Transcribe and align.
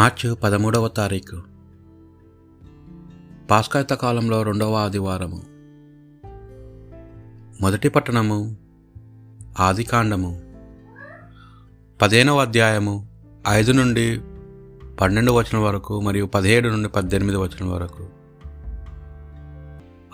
మార్చి 0.00 0.36
పదమూడవ 0.36 0.88
తారీఖు. 0.88 1.42
పాస్కాయత 3.50 3.88
కాలంలో 3.88 4.42
రెండవ 4.42 4.74
ఆదివారము. 4.74 5.42
మొదటి 7.60 7.88
పట్టణము 7.88 8.56
ఆదికాండము 9.60 10.42
పదిహేనవ 12.02 12.40
అధ్యాయము 12.40 13.08
ఐదు 13.48 13.72
నుండి 13.72 14.20
పన్నెండు 15.00 15.32
వచనం 15.32 15.62
వరకు 15.62 16.00
మరియు 16.00 16.26
పదిహేడు 16.26 16.68
నుండి 16.68 16.88
పద్దెనిమిది 16.88 17.36
వచనం 17.36 17.70
వరకు. 17.70 18.08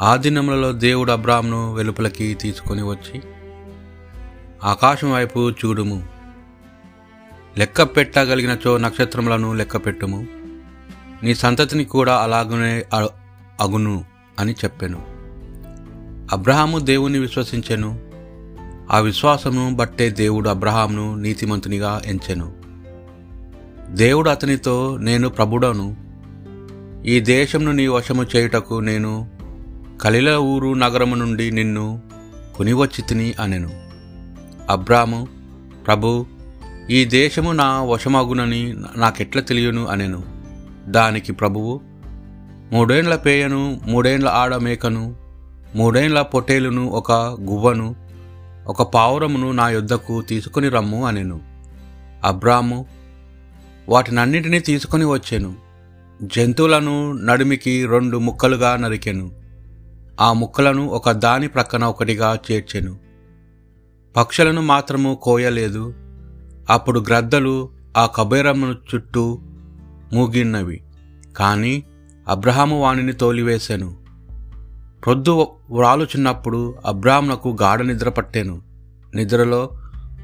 ఆ 0.03 0.17
దినములలో 0.17 0.73
దేవుడు 0.73 1.13
అబ్రామ్ను 1.13 1.75
వెలుపలకి 1.75 2.35
తీసుకొని 2.35 2.83
వచ్చి 2.83 3.23
ఆకాశం 4.65 5.13
వైపు 5.13 5.51
చూడుము. 5.51 6.16
లెక్క 7.59 7.83
పెట్టగలిగినచో 7.83 8.77
నక్షత్రములను 8.77 9.53
లెక్క 9.53 9.77
పెట్టుము. 9.77 10.27
నీ 11.23 11.35
సంతతిని 11.35 11.85
కూడా 11.85 12.17
అలాగనే 12.17 12.85
అగును 13.61 14.05
అని 14.39 14.53
చెప్పాను. 14.53 15.05
అబ్రహాము 16.33 16.79
దేవుని 16.79 17.19
విశ్వసించెను. 17.19 18.01
ఆ 18.91 18.99
విశ్వాసమును 18.99 19.77
బట్టే 19.77 20.11
దేవుడు 20.11 20.49
అబ్రహామును 20.49 21.15
నీతిమంతునిగా 21.15 22.03
ఎంచెను. 22.07 22.55
దేవుడు 23.89 24.31
అతనితో 24.31 24.97
నేను 24.97 25.29
ప్రభుడను. 25.29 25.97
ఈ 27.07 27.21
దేశంను 27.21 27.73
నీ 27.73 27.87
వశము 27.87 28.27
చేయుటకు 28.37 28.81
నేను 28.81 29.31
కలిల 30.03 30.31
ఊరు 30.31 30.75
నగరము 30.75 31.15
నుండి 31.15 31.51
నిన్ను 31.51 32.03
కొనివచ్చి 32.57 33.03
తిని 33.03 33.35
అనెను. 33.41 33.71
అబ్రాము 34.71 35.29
ప్రభు 35.87 36.27
ఈ 36.91 37.05
దేశము 37.05 37.53
నా 37.53 37.83
వశమగునని 37.83 38.75
నాకెట్ల 38.97 39.41
తెలియను 39.41 39.87
అనెను. 39.87 40.25
దానికి 40.89 41.33
ప్రభువు 41.33 41.81
మూడేండ్ల 42.73 43.17
పేయను 43.17 43.81
మూడేండ్ల 43.87 44.29
ఆడ 44.29 44.55
మేకను 44.55 45.17
మూడేండ్ల 45.75 46.23
పొటేలును 46.23 46.89
ఒక 46.89 47.13
గువ్వను 47.41 47.97
ఒక 48.67 48.83
పావురమును 48.83 49.53
నా 49.53 49.69
యొద్దకు 49.69 50.23
తీసుకుని 50.23 50.69
రమ్ము 50.69 51.07
అనెను. 51.07 51.41
అబ్రాము 52.25 52.87
వాటినన్నిటినీ 53.89 54.61
తీసుకొని 54.61 55.05
వచ్చాను. 55.05 55.55
జంతువులను 56.23 57.13
నడిమికి 57.13 57.87
రెండు 57.87 58.19
ముక్కలుగా 58.19 58.77
నరికెను. 58.77 59.31
ఆ 60.21 60.33
ముక్కలను 60.33 60.87
ఒక 60.87 61.11
దాని 61.11 61.49
ప్రక్కన 61.49 61.85
ఒకటిగా 61.85 62.39
చేర్చెను. 62.53 62.97
పక్షులను 64.17 64.63
మాత్రము 64.63 65.19
కోయలేదు. 65.23 65.95
అప్పుడు 66.71 67.01
గ్రద్దలు 67.01 67.69
ఆ 67.97 68.07
కబేరమును 68.07 68.73
చుట్టూ 68.73 69.39
మూగిన్నవి. 70.13 70.83
కానీ 71.37 71.85
అబ్రహాము 72.29 72.83
వాణిని 72.83 73.13
తోలివేశాను 73.13 73.97
ప్రొద్దు 75.05 75.47
వ్రాలుచున్నప్పుడు 75.71 76.75
అబ్రాహ్మునకు 76.87 77.57
గాఢ 77.63 77.83
నిద్ర 77.83 78.09
పట్టాను. 78.09 78.63
నిద్రలో 79.15 79.71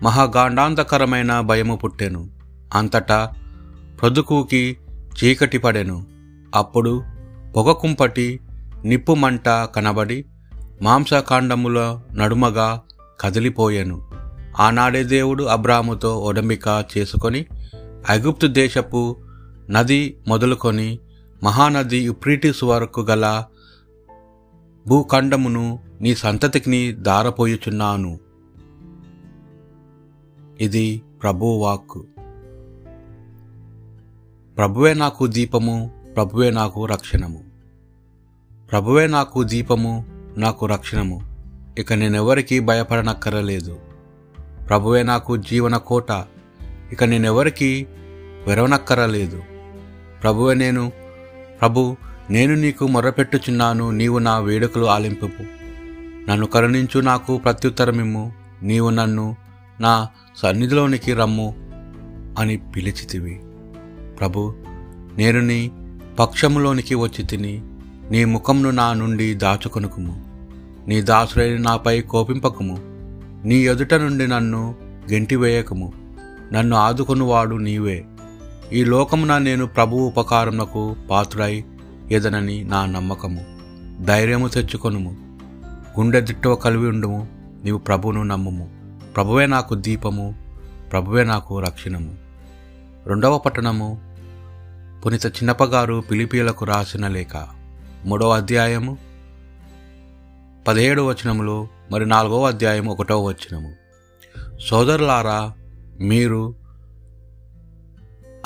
మహాగాండాంతకరమైన 0.02 1.40
భయము 1.40 1.76
పుట్టాను. 1.76 2.30
అంతటా 2.74 3.30
ప్రొద్దుకూకి 4.00 4.76
చీకటి 4.92 5.58
పడెను. 5.58 6.06
అప్పుడు 6.54 7.02
పొగకుంపటి 7.56 8.40
నిప్పు 8.84 9.14
మంట 9.14 9.48
కనబడి 9.48 10.24
మాంసకాండముల 10.82 12.00
నడుమగా 12.12 12.80
కదిలిపోయాను. 13.20 14.11
ఆనాడే 14.58 15.04
దేవుడు 15.04 15.44
అబ్రాముతో 15.44 16.18
ఒడంబిక 16.18 16.84
చేసుకొని 16.98 17.46
ఐగుప్తు 18.10 18.46
దేశపు 18.46 19.16
నది 19.70 20.16
మొదలుకొని 20.28 20.98
మహానది 21.42 21.98
యుప్రీటిస్ 21.98 22.64
వరకు 22.64 23.00
గల 23.00 23.44
భూఖండమును 24.86 25.78
నీ 26.00 26.14
సంతతికి 26.14 26.92
దారపోయుచున్నాను. 26.92 28.18
ఇది 30.60 31.02
ప్రభువాక్ 31.22 32.02
ప్రభువే 34.56 34.94
నాకు 34.94 35.26
దీపము 35.26 35.90
ప్రభువే 36.16 36.50
నాకు 36.50 36.86
రక్షణము. 36.86 37.44
ప్రభువే 38.70 39.06
నాకు 39.06 39.42
దీపము 39.42 40.06
నాకు 40.36 40.66
రక్షణము. 40.66 41.22
ఇక 41.78 41.92
నేనెవరికీ 41.92 42.60
భయపడనక్కరలేదు. 42.60 43.91
ప్రభువే 44.68 45.02
నాకు 45.02 45.36
జీవన 45.36 45.76
కోట. 45.76 46.10
ఇక 46.92 47.04
నేనెవరికి 47.04 47.86
వెరవనక్కరలేదు. 48.46 49.42
ప్రభువే 50.22 50.54
నేను 50.54 50.92
ప్రభు 51.60 51.96
నేను 52.30 52.54
నీకు 52.54 52.86
మొర్రపెట్టుచున్నాను 52.86 53.90
నీవు 53.90 54.18
నా 54.18 54.38
వేడుకలు 54.38 54.86
ఆలింపు 54.86 55.28
నన్ను 56.28 56.46
కరుణించు 56.46 57.00
నాకు 57.00 57.38
ప్రత్యుత్తరమిమ్ము 57.38 58.32
నీవు 58.62 58.90
నన్ను 58.90 59.36
నా 59.80 60.08
సన్నిధిలోనికి 60.36 61.14
రమ్ము 61.14 61.54
అని 62.38 62.56
పిలిచితివి. 62.56 63.40
ప్రభు 64.18 64.54
నేను 65.16 65.40
నీ 65.40 65.70
పక్షములోనికి 66.18 66.94
వచ్చి 66.94 67.26
తిని 67.26 67.62
నీ 68.10 68.24
ముఖమును 68.24 68.70
నా 68.70 68.94
నుండి 68.94 69.34
దాచుకొనుకుము. 69.34 70.24
నీ 70.88 71.02
దాసుడైన 71.02 71.56
నాపై 71.56 72.00
కోపింపకుము. 72.00 72.91
నీ 73.44 73.54
ఎదుట 73.54 73.94
నుండి 73.94 74.26
నన్ను 74.26 74.74
గెంటివేయకము. 75.10 75.92
నన్ను 76.52 76.76
ఆదుకొనువాడు 76.76 77.56
నీవే. 77.56 78.04
ఈ 78.72 78.84
లోకమున 78.84 79.38
నేను 79.38 79.66
ప్రభు 79.66 79.96
ఉపకారమునకు 79.96 80.96
పాత్రుడై 81.10 81.64
ఎదనని 82.10 82.64
నా 82.64 82.86
నమ్మకము. 82.86 83.44
ధైర్యము 84.04 84.48
తెచ్చుకొనుము. 84.48 85.38
గుండె 85.98 86.20
దిట్టవ 86.20 86.54
కలిగి 86.54 86.88
ఉండుము. 86.88 87.28
నీవు 87.64 87.78
ప్రభువును 87.78 88.22
నమ్ముము. 88.22 88.70
ప్రభువే 89.16 89.46
నాకు 89.46 89.74
దీపము. 89.74 90.34
ప్రభువే 90.92 91.24
నాకు 91.24 91.60
రక్షణము. 91.60 92.14
రెండవ 93.06 93.38
పట్టణము 93.38 94.14
పునిత 95.06 95.26
చిన్నప్పగారు 95.26 96.04
పిలిపిలకు 96.10 96.64
రాసిన 96.64 97.08
లేఖ. 97.08 97.36
మూడవ 98.06 98.30
అధ్యాయము 98.30 98.98
పదిహేడు 100.68 101.02
వచనములో 101.02 101.68
మరి 101.92 102.06
నాలుగవ 102.06 102.46
అధ్యాయం 102.46 102.86
ఒకటవ 102.86 103.22
వచ్చినము 103.22 103.72
సోదరులారా 104.60 105.54
మీరు 106.00 106.54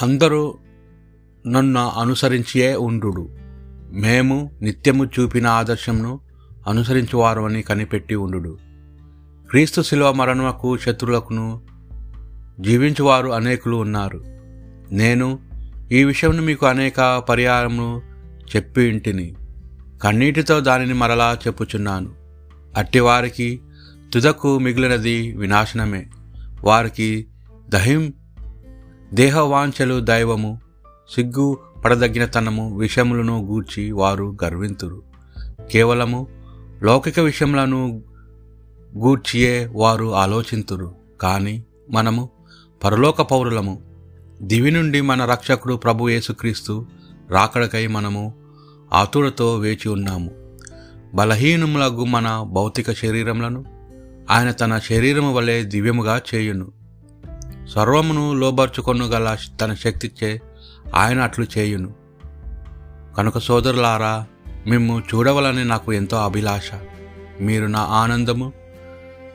అందరూ 0.03 0.55
నన్ను 1.47 1.89
అనుసరించియే 1.89 2.75
ఉండు 2.75 3.29
మేము 3.93 4.51
నిత్యము 4.63 5.05
చూపిన 5.05 5.47
ఆదర్శంను 5.47 6.21
అనుసరించువారమని 6.69 7.63
కనిపెట్టి 7.63 8.15
ఉండు 8.15 8.59
క్రీస్తు 9.51 9.83
శిలువ 9.83 10.13
మరణకు 10.13 10.79
శత్రులకును 10.79 11.61
జీవించువారు 12.61 13.29
అనేకులు 13.29 13.77
ఉన్నారు. 13.77 14.25
నేను 14.93 15.39
ఈ 15.93 16.05
విషయంను 16.05 16.43
మీకు 16.43 16.67
అనేక 16.67 17.19
పర్యాయము 17.19 18.03
చెప్పి 18.57 18.83
ఇంటిని. 18.83 19.35
కన్నీటితో 20.03 20.61
దానిని 20.61 20.95
మరలా 20.95 21.39
చెప్పుచున్నాను. 21.47 22.26
అట్టివారికి 22.77 23.61
తుదకు 24.13 24.59
మిగిలినది 24.59 25.37
వినాశనమే. 25.37 26.07
వారికి 26.65 27.27
దహిం 27.69 28.13
దేహవాంఛలు 29.15 30.01
దైవము 30.01 30.61
సిగ్గు 31.15 31.59
పడదగినతనము 31.85 32.79
విషయములను 32.79 33.45
గూర్చి 33.45 33.93
వారు 33.93 34.37
గర్వింతురు. 34.45 35.03
కేవలము 35.73 36.27
లౌకిక 36.83 37.21
విషయములను 37.21 38.03
గూర్చియే 38.97 39.71
వారు 39.73 40.15
ఆలోచింతురు. 40.15 40.95
కానీ 41.21 41.65
మనము 41.91 42.31
పరలోక 42.85 43.23
పౌరులము. 43.23 43.83
దివి 44.43 44.71
నుండి 44.71 45.01
మన 45.01 45.25
రక్షకుడు 45.25 45.75
ప్రభు 45.75 46.09
యేసుక్రీస్తు 46.09 46.87
రాకడకై 47.31 47.87
మనము 47.87 48.35
ఆతురతో 48.93 49.55
వేచి 49.55 49.89
ఉన్నాము. 49.89 50.46
బలహీనములగు 51.17 52.05
మన 52.05 52.47
భౌతిక 52.53 52.93
శరీరములను 52.93 53.65
ఆయన 54.31 54.51
తన 54.51 54.79
శరీరము 54.79 55.35
వలె 55.35 55.63
దివ్యముగా 55.63 56.21
చేయును. 56.35 56.73
సర్వమును 57.69 58.35
లోబర్చుకొను 58.35 59.07
గల 59.07 59.37
తన 59.61 59.75
శక్తిచే 59.75 60.41
ఆయన 60.95 61.21
అట్లు 61.21 61.47
చేయును. 61.59 61.95
కనుక 63.17 63.39
సోదరులారా 63.39 64.27
మిమ్ము 64.67 65.01
చూడవలని 65.01 65.65
నాకు 65.65 65.93
ఎంతో 65.93 66.17
అభిలాష. 66.17 66.71
మీరు 67.41 67.67
నా 67.67 67.81
ఆనందము 67.81 68.53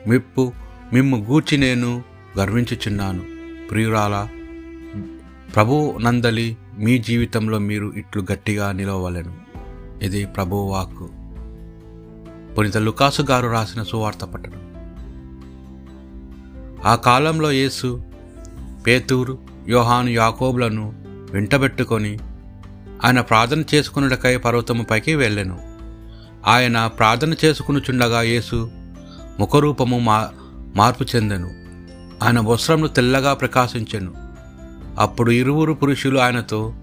మిప్పు 0.06 0.52
మిమ్ము 0.92 1.16
గూర్చి 1.16 1.58
నేను 1.58 2.02
గర్వించుచున్నాను. 2.38 3.22
ప్రియురాల 3.70 4.28
ప్రభు 5.54 5.98
నందలి 6.00 6.56
మీ 6.78 6.98
జీవితంలో 6.98 7.58
మీరు 7.58 7.92
ఇట్లు 7.96 8.26
గట్టిగా 8.32 8.72
నిలవలను 8.72 9.36
ఇది 10.02 10.26
ప్రభువాకు 10.26 11.08
పునిత 12.58 12.76
లుకాసు 12.76 13.22
గారు 13.22 13.48
రాసిన 13.48 13.82
సువార్త 13.82 14.24
పట్టణం. 14.24 14.72
ఆ 16.84 16.94
కాలంలో 16.94 17.52
యేసు 17.52 18.02
పేతూరు 18.86 19.38
యోహాను 19.68 20.10
యాకోబులను 20.10 20.94
వెంటబెట్టుకొని 21.06 22.18
ఆయన 23.04 23.20
ప్రార్థన 23.20 23.64
చేసుకున్నటకై 23.74 24.36
పర్వతముపైకి 24.36 25.14
వెళ్ళెను. 25.14 25.60
ఆయన 26.46 26.86
ప్రార్థన 26.86 27.34
చేసుకునుచుండగా 27.44 28.22
యేసు 28.22 28.70
ముఖరూపము 29.40 29.98
మా 29.98 30.28
మార్పు 30.76 31.04
చెందెను. 31.16 31.50
ఆయన 32.24 32.40
వస్త్రములు 32.40 32.88
తెల్లగా 32.88 33.34
ప్రకాశించెను. 33.34 34.12
అప్పుడు 34.98 35.30
ఇరువురు 35.30 35.72
పురుషులు 35.72 36.18
ఆయనతో 36.18 36.74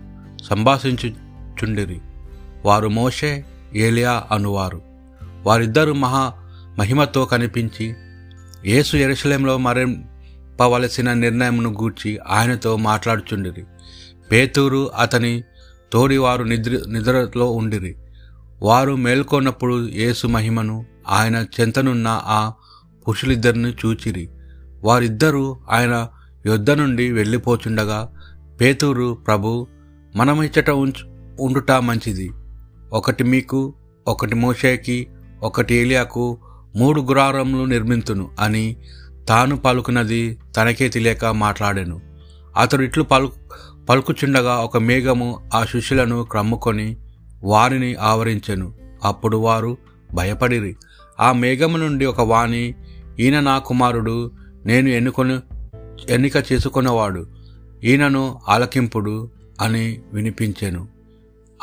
సంభాషించుచుండిరి 0.43 2.01
వారు 2.65 2.89
మోషే 2.89 3.45
ఏలియా 3.75 4.23
అనువారు. 4.31 4.88
వారిద్దరూ 5.43 5.93
మహా 5.93 6.33
మహిమతో 6.77 7.25
కనిపించి 7.25 7.95
యేసు 8.65 8.97
ఎరుసలేంలో 8.97 9.57
మరింపవలసిన 9.57 11.13
నిర్ణయమును 11.13 11.69
గూర్చి 11.69 12.17
ఆయనతో 12.17 12.77
మాట్లాడుచుండిరి. 12.77 13.63
పేతూరు 14.31 14.91
అతని 14.91 15.43
తోడివారు 15.93 16.43
నిద్ర 16.43 16.71
నిద్రలో 16.71 17.51
ఉండిరి. 17.51 17.95
వారు 18.61 18.95
మేల్కొన్నప్పుడు 18.95 19.87
యేసు 19.87 20.27
మహిమను 20.27 20.85
ఆయన 21.09 21.45
చెంతనున్న 21.59 22.21
ఆ 22.23 22.53
పురుషులిద్దరిని 23.07 23.71
చూచిరి. 23.71 24.29
వారిద్దరూ 24.83 25.59
ఆయన 25.69 26.07
యుద్ధ 26.45 26.71
నుండి 26.71 27.11
వెళ్ళిపోచుండగా 27.11 28.13
పేతూరు 28.61 29.17
ప్రభు 29.27 29.67
మనమిచ్చట 30.15 30.69
ఉంచు 30.69 31.19
ఉండుట 31.41 31.71
మంచిది. 31.71 32.31
ఒకటి 32.93 33.23
మీకు 33.23 33.73
ఒకటి 34.07 34.35
మోషేకి 34.35 35.07
ఒకటి 35.43 35.75
ఏలియాకు 35.75 36.37
మూడు 36.75 37.01
గురారములు 37.01 37.65
నిర్మింతును 37.65 38.29
అని 38.39 38.75
తాను 39.29 39.57
పలుకున్నది 39.57 40.37
తనకే 40.57 40.89
తెలియక 40.89 41.25
మాట్లాడాను. 41.25 42.01
అతడు 42.57 42.83
ఇట్లు 42.83 43.03
పలు 43.03 43.31
పలుకుచుండగా 43.89 44.55
ఒక 44.55 44.77
మేఘము 44.77 45.49
ఆ 45.53 45.65
శిష్యులను 45.65 46.23
క్రమ్ముకొని 46.23 46.97
వారిని 47.43 47.95
ఆవరించెను. 47.95 48.73
అప్పుడు 49.05 49.37
వారు 49.37 49.77
భయపడిరి. 50.13 50.75
ఆ 51.19 51.31
మేఘము 51.31 51.77
నుండి 51.77 52.05
ఒక 52.05 52.21
వాణి 52.21 52.75
ఈయన 53.19 53.39
నా 53.39 53.57
కుమారుడు 53.57 54.31
నేను 54.65 54.89
ఎన్నుకొని 54.89 55.39
ఎన్నిక 56.09 56.35
చేసుకున్నవాడు 56.35 57.27
ఈయనను 57.83 58.39
ఆలకింపుడు 58.49 59.29
అని 59.61 59.99
వినిపించెను. 60.13 60.87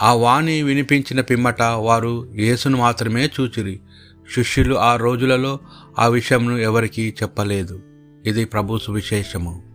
ఆ 0.03 0.13
వాణి 0.13 0.63
వినిపించిన 0.63 1.21
పిమ్మట 1.21 1.63
వారు 1.63 2.33
యేసును 2.35 2.79
మాత్రమే 2.79 3.31
చూచిరి. 3.41 3.81
శిష్యులు 4.35 4.75
ఆ 4.75 4.97
రోజులలో 4.97 5.59
ఆ 5.99 6.07
విషయంను 6.07 6.57
ఎవరికీ 6.57 7.15
చెప్పలేదు. 7.23 7.81
ఇది 8.27 8.45
ప్రభు 8.45 8.79
సువిశేషము. 8.79 9.66